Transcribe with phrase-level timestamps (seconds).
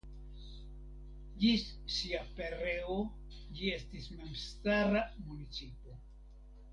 [1.43, 1.65] Ĝis
[1.97, 2.95] sia pereo
[3.59, 5.95] ĝi estis memstara municipo.